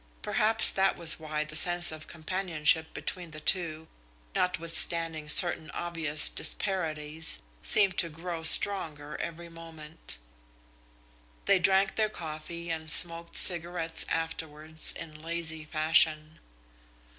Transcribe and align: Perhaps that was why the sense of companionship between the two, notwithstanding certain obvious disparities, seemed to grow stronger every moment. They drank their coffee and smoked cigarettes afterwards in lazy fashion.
Perhaps 0.23 0.71
that 0.71 0.97
was 0.97 1.19
why 1.19 1.43
the 1.45 1.55
sense 1.55 1.91
of 1.91 2.07
companionship 2.07 2.91
between 2.91 3.29
the 3.29 3.39
two, 3.39 3.87
notwithstanding 4.33 5.27
certain 5.29 5.69
obvious 5.75 6.27
disparities, 6.27 7.37
seemed 7.61 7.99
to 7.99 8.09
grow 8.09 8.41
stronger 8.41 9.15
every 9.21 9.47
moment. 9.47 10.17
They 11.45 11.59
drank 11.59 11.97
their 11.97 12.09
coffee 12.09 12.71
and 12.71 12.89
smoked 12.89 13.37
cigarettes 13.37 14.03
afterwards 14.09 14.91
in 14.93 15.21
lazy 15.21 15.65
fashion. 15.65 16.39